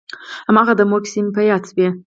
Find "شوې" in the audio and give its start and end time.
1.69-1.87